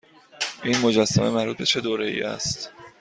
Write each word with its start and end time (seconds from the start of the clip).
این 0.63 0.77
مجسمه 0.79 1.29
مربوط 1.29 1.57
به 1.57 1.65
چه 1.65 1.81
دوره 1.81 2.07
ای 2.07 2.21
است؟ 2.23 2.69